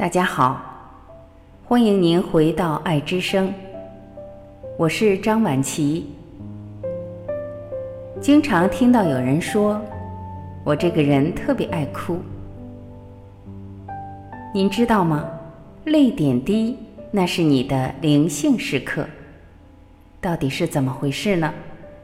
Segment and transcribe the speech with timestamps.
[0.00, 0.58] 大家好，
[1.62, 3.52] 欢迎您回到爱之声，
[4.78, 6.06] 我是张晚琪。
[8.18, 9.78] 经常听到有人说，
[10.64, 12.18] 我这个人特别爱哭。
[14.54, 15.28] 您知道吗？
[15.84, 16.78] 泪点低，
[17.10, 19.06] 那是你的灵性时刻。
[20.18, 21.52] 到底是怎么回事呢？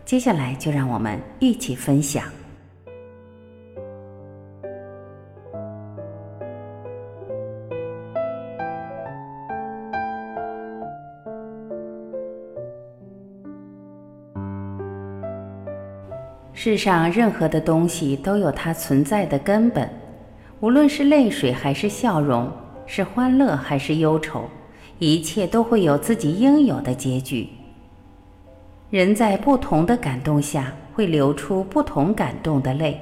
[0.04, 2.24] 接下来就让我们一起分享。
[16.66, 19.88] 世上任何的东西都有它存在的根本，
[20.59, 22.51] 无论是泪水还是笑容，
[22.87, 24.51] 是欢乐还是忧愁，
[24.98, 27.48] 一切都会有自己应有的结局。
[28.91, 33.01] 人在不同的感动下会流出不同感动的泪，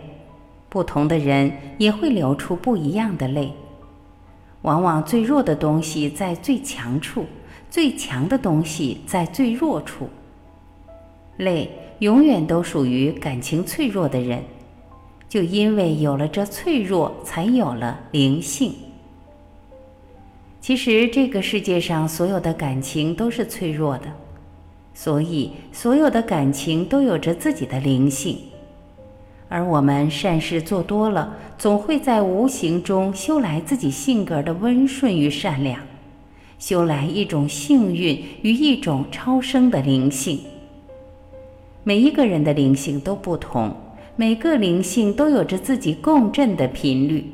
[0.68, 3.50] 不同的人也会流出不一样的泪。
[4.60, 7.24] 往往最弱的东西在最强处，
[7.70, 10.10] 最强的东西在最弱处。
[11.38, 11.70] 泪。
[12.00, 14.42] 永远都属于感情脆弱的人，
[15.28, 18.72] 就因为有了这脆弱，才有了灵性。
[20.60, 24.06] 其实这个世界上所有的感情都是脆弱的，
[24.94, 28.38] 所以所有的感情都有着自己的灵性。
[29.48, 35.78] 而我们善事做多了，总会在无形中修来自己性格的温顺与善良，
[36.58, 40.40] 修来一种幸运与一种超生的灵性。
[41.86, 43.76] 每一个人的灵性都不同，
[44.16, 47.30] 每个灵性都有着自己共振的频率。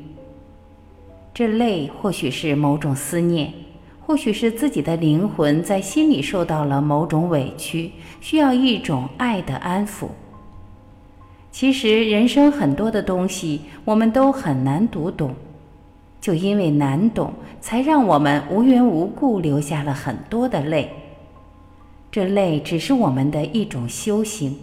[1.33, 3.53] 这泪或许是某种思念，
[4.01, 10.07] 或许是自己的灵魂在心里受到了某种委屈，需要一种爱的安抚。
[11.49, 15.33] 其实人生很多的东西，我们都很难读懂，
[16.19, 20.91] 就因为难懂，才让我们无缘无故流下了很多的泪。
[22.11, 24.57] 这泪只是我们的一种修行，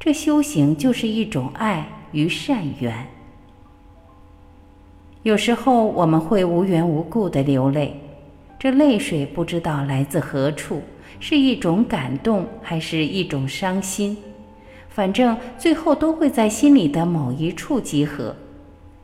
[0.00, 3.06] 这修行就是一种爱与善缘。
[5.22, 7.94] 有时候我们会无缘无故的流泪，
[8.58, 10.82] 这泪水不知道来自何处，
[11.20, 14.16] 是一种感动还是一种伤心，
[14.88, 18.34] 反正最后都会在心里的某一处集合，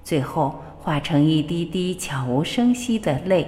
[0.02, 3.46] 最后化成一滴滴悄无声息的泪。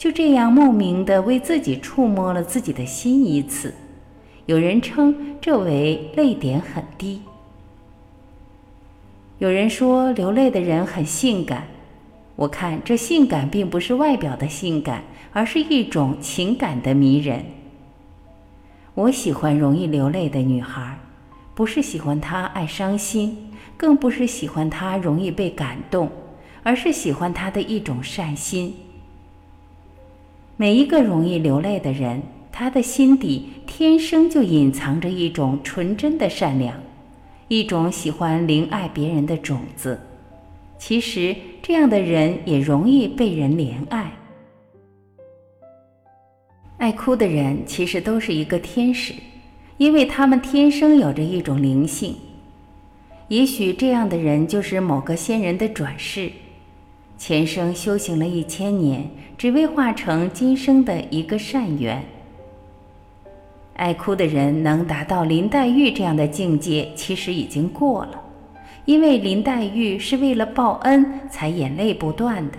[0.00, 3.74] 就这样莫名的为自己触摸了自己的心一次，
[4.46, 7.20] 有人称这为泪点很低。
[9.36, 11.66] 有人说流泪的人很性感，
[12.34, 17.44] 我看这性感并不是外表的性感，而是一种情感的迷人。
[18.94, 20.98] 我喜欢容易流泪的女孩，
[21.54, 26.10] 不是喜欢她爱伤心，更不是喜欢她容易被感动，
[26.62, 28.74] 而是喜欢她的一种善心。
[30.60, 32.20] 每一个容易流泪的人，
[32.52, 36.78] 他的心底天生就隐藏着一种纯真的善良，
[37.48, 39.98] 一种喜欢怜爱别人的种子。
[40.76, 44.12] 其实，这样的人也容易被人怜爱。
[46.76, 49.14] 爱哭的人其实都是一个天使，
[49.78, 52.14] 因为他们天生有着一种灵性。
[53.28, 56.30] 也许这样的人就是某个仙人的转世。
[57.20, 62.02] 前生修行了一千年，只为化成今生的一个善缘。
[63.76, 68.22] 爱哭的人能达到林黛玉这样的境界，其实已经过了，
[68.86, 72.56] 因为林黛玉是为了报恩才眼泪不断的。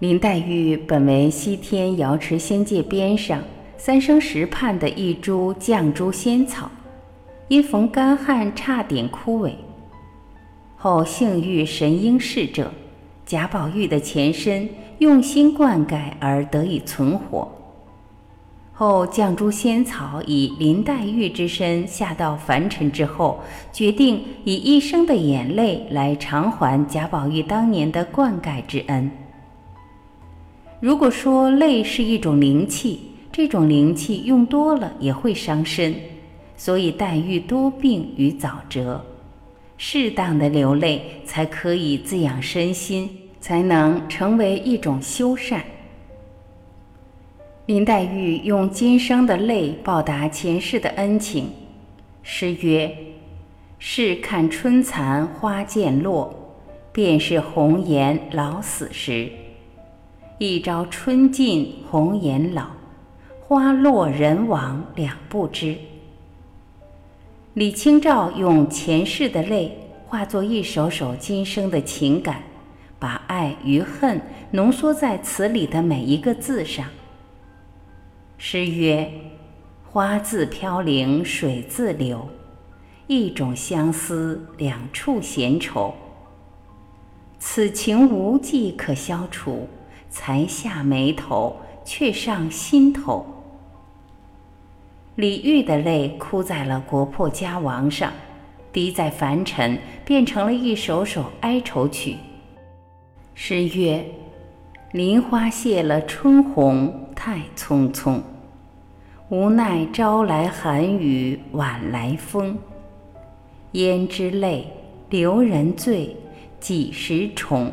[0.00, 3.42] 林黛玉本为西天瑶池仙界边上
[3.78, 6.70] 三生石畔的一株绛珠仙草，
[7.48, 9.52] 因逢干旱，差点枯萎。
[10.80, 12.70] 后幸遇神瑛侍者
[13.26, 14.68] 贾宝玉的前身，
[14.98, 17.50] 用心灌溉而得以存活。
[18.72, 23.40] 后绛珠仙草以林黛玉之身下到凡尘之后，
[23.72, 29.10] 决定以一生的眼泪来偿还贾宝玉当年的灌溉之恩。
[30.78, 33.00] 如果说泪是一种灵气，
[33.32, 35.92] 这种灵气用多了也会伤身，
[36.56, 39.04] 所以黛玉多病与早折。
[39.78, 43.08] 适当的流泪，才可以滋养身心，
[43.40, 45.64] 才能成为一种修善。
[47.66, 51.50] 林黛玉用今生的泪报答前世的恩情。
[52.22, 52.94] 诗曰
[53.78, 56.34] ：“试看春残花渐落，
[56.92, 59.30] 便是红颜老死时。
[60.38, 62.66] 一朝春尽红颜老，
[63.40, 65.76] 花落人亡两不知。”
[67.58, 69.76] 李清照用前世的泪
[70.06, 72.40] 化作一首首今生的情感，
[73.00, 74.20] 把爱与恨
[74.52, 76.86] 浓缩在词里的每一个字上。
[78.36, 79.10] 诗曰
[79.90, 82.28] ：“花自飘零水自流，
[83.08, 85.92] 一种相思，两处闲愁。
[87.40, 89.66] 此情无计可消除，
[90.08, 93.26] 才下眉头，却上心头。”
[95.18, 98.12] 李煜的泪哭在了国破家亡上，
[98.72, 102.14] 滴在凡尘，变成了一首首哀愁曲。
[103.34, 104.04] 诗曰
[104.94, 108.20] ：“林花谢了春红太匆匆，
[109.28, 112.56] 无奈朝来寒雨晚来风。
[113.72, 114.72] 胭脂泪，
[115.10, 116.16] 留人醉，
[116.60, 117.72] 几时重？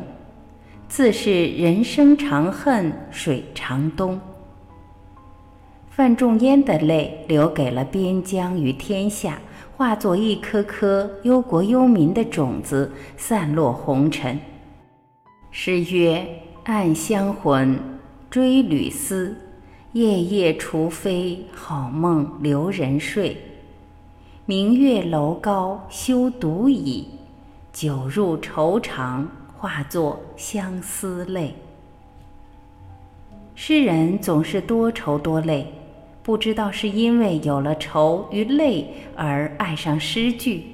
[0.88, 4.20] 自是人生长恨水长东。”
[5.96, 9.38] 范仲淹的泪流给了边疆与天下，
[9.78, 14.38] 化作一颗颗忧国忧民的种子，散落红尘。
[15.50, 16.22] 诗曰
[16.64, 17.80] ：“暗香魂，
[18.28, 19.34] 追旅思，
[19.92, 23.34] 夜夜除非好梦留人睡。
[24.44, 27.08] 明月楼高休独倚，
[27.72, 29.26] 酒入愁肠，
[29.56, 31.54] 化作相思泪。”
[33.56, 35.72] 诗人总是多愁多泪。
[36.26, 38.84] 不知道是因为有了愁与泪
[39.14, 40.64] 而爱上诗句，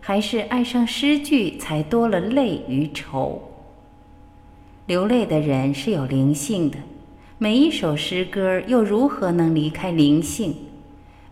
[0.00, 3.38] 还是爱上诗句才多了泪与愁。
[4.86, 6.78] 流泪的人是有灵性的，
[7.36, 10.54] 每一首诗歌又如何能离开灵性？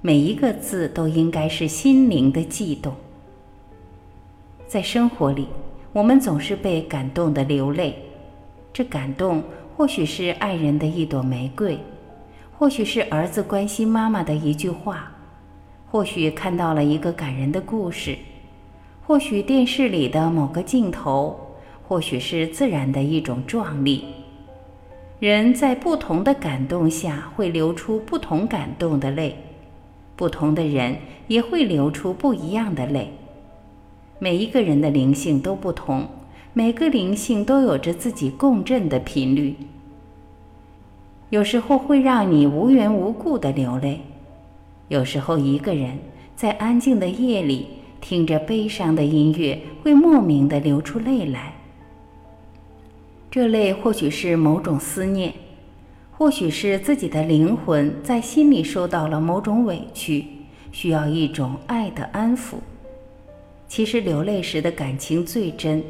[0.03, 2.95] 每一个字都应该是心灵的悸动。
[4.67, 5.47] 在生活里，
[5.95, 7.97] 我们总是被感动的流泪，
[8.71, 9.43] 这感动
[9.75, 11.79] 或许是爱人的一朵玫瑰。
[12.63, 15.11] 或许是儿子关心妈妈的一句话，
[15.91, 18.17] 或许看到了一个感人的故事，
[19.05, 21.57] 或许电视里的某个镜头，
[21.89, 24.05] 或许是自然的一种壮丽。
[25.19, 29.37] 人在不同的感动下会流出不同感动的泪，
[30.15, 33.11] 不同的人也会流出不一样的泪。
[34.21, 36.07] 每一个人的灵性都不同，
[36.53, 39.57] 每个灵性都有着自己共振的频率。
[41.33, 44.03] 有时候会让你无缘无故的流泪，
[44.89, 45.99] 有时候一个人
[46.37, 47.69] 在安静的夜里
[48.03, 51.55] 听着悲伤的音乐，会莫名的流出泪来。
[53.31, 55.33] 这泪或许是某种思念，
[56.11, 60.27] 或许是自己的灵魂在心里受到了某种委屈，
[60.71, 62.57] 需要一种爱的安抚。
[63.67, 65.83] 其实流泪时的感情最真。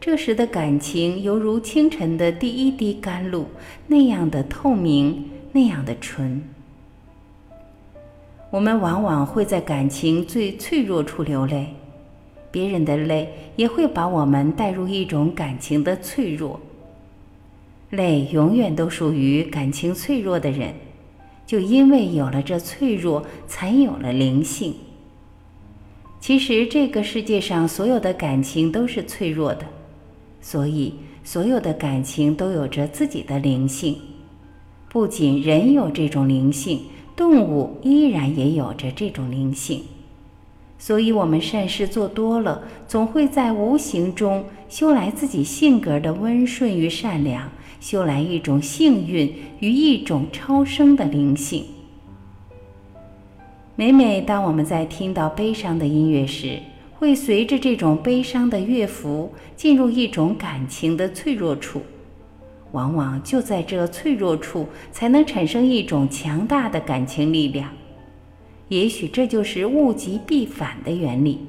[0.00, 3.46] 这时的感情犹如清晨的第一滴甘露，
[3.86, 6.42] 那样的透明，那样的纯。
[8.50, 11.74] 我们往往会在感情最脆弱处流泪，
[12.52, 16.60] 别人的泪也会把我们带入一种感情的脆弱。
[17.90, 20.74] 泪永远都属于感情脆弱的人，
[21.44, 24.74] 就因为有了这脆弱，才有了灵性。
[26.20, 29.66] 其实这个世界上所有的感情都是脆弱的。
[30.48, 30.94] 所以，
[31.24, 33.96] 所有的感情都有着自己的灵性。
[34.88, 36.82] 不仅人有这种灵性，
[37.16, 39.82] 动物依然也有着这种灵性。
[40.78, 47.50] 所以，我们善事做多了，总会在无形中修来自己性格的温顺与善良，
[47.80, 51.64] 修来一种幸运与一种超生的灵性。
[53.74, 56.60] 每每当我们在听到悲伤的音乐时，
[56.98, 61.82] 会随着这种悲伤的乐符进入一种感情的脆弱处，
[62.72, 67.70] 往往就在这脆弱处才能产生一种强大的感情力量。
[68.68, 71.46] 也许这就是物极必反的原理。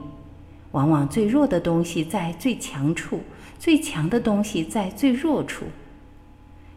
[0.72, 3.22] 往往最弱的东西在最强处，
[3.58, 5.66] 最强的东西在最弱处。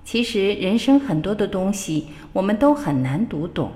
[0.05, 3.73] 其实人生很多的东西我们都很难读懂。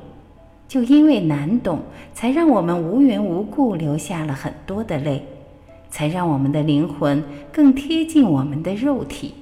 [0.66, 1.80] 就因为难懂，
[2.12, 5.23] 才让我们无缘无故流下了很多的泪，
[5.88, 9.35] 才让我们的灵魂更贴近我们的肉体。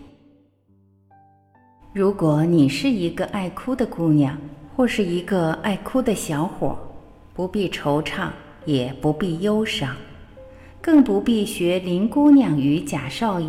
[1.92, 4.36] 如果你是一个爱哭的姑娘，
[4.74, 6.76] 或是一个爱哭的小伙，
[7.34, 8.28] 不必惆怅，
[8.64, 9.94] 也不必忧伤，
[10.80, 13.48] 更不必学林姑娘与贾少爷。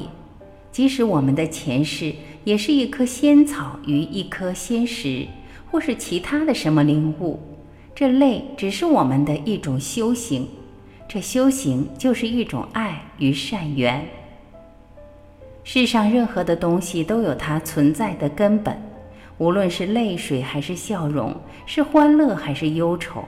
[0.72, 2.13] 即使我们的前世
[2.44, 5.25] 也是一棵仙草与一颗仙石，
[5.72, 7.39] 或是其他的什么灵物。
[7.95, 10.47] 这泪只是我们的一种修行，
[11.07, 14.03] 这修行就是一种爱与善缘。
[15.63, 18.75] 世上任何的东西都有它存在的根本，
[19.38, 21.35] 无论是泪水还是笑容，
[21.65, 23.23] 是欢乐还是忧愁，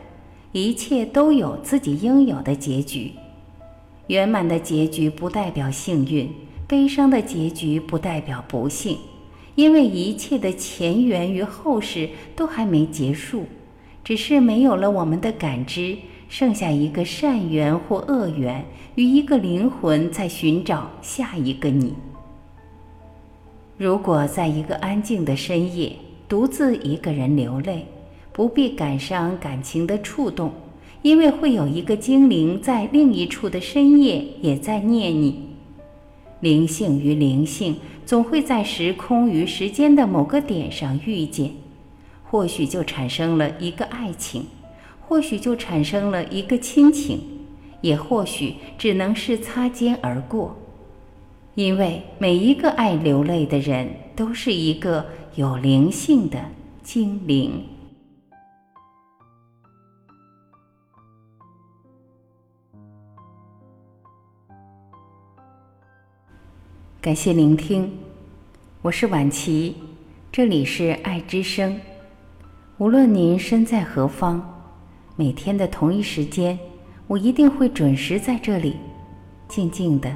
[0.51, 3.11] 一切都有自己应有的结局。
[4.07, 6.29] 圆满的结局不代表幸运，
[6.67, 8.97] 悲伤的结局不代表不幸，
[9.53, 13.45] 因为一切的前缘与后世都还没结束，
[14.05, 15.97] 只是没有了我们的感知，
[16.29, 21.95] 剩下一个善缘或恶缘与一个灵魂在寻找下一个你。
[23.77, 25.93] 如果在一个安静的深夜，
[26.29, 27.87] 独自一个人流泪，
[28.31, 30.53] 不必感伤感情的触动，
[31.01, 35.49] 因为会有一个精灵在另一处的深夜也在念你。
[36.41, 41.49] 灵性与灵性总会在时空与时间的某个点上遇见，
[42.29, 44.47] 或许就产生了一个爱情，
[44.99, 47.19] 或许就产生了一个亲情，
[47.81, 50.57] 也或许只能是擦肩而过。
[51.53, 55.05] 因为每一个爱流泪的人，都是一个
[55.35, 56.37] 有灵性的
[56.83, 57.63] 精灵。
[66.99, 67.97] 感谢聆听，
[68.81, 69.75] 我是婉琪，
[70.31, 71.79] 这里是爱之声。
[72.77, 74.43] 无论您身在何方，
[75.15, 76.59] 每天的同一时间，
[77.07, 78.75] 我一定会准时在这里，
[79.47, 80.13] 静静的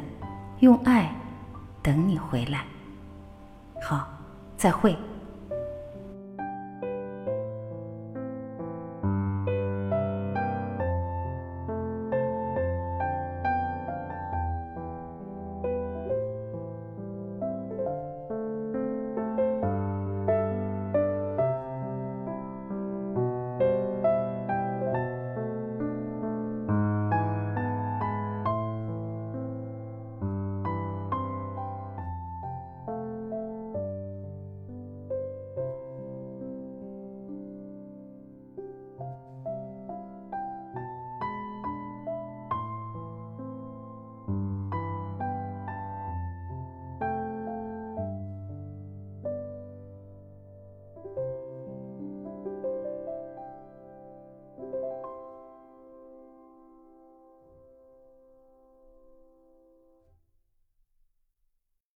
[0.60, 1.10] 用爱。
[1.82, 2.66] 等你回来，
[3.82, 4.06] 好，
[4.58, 4.94] 再会。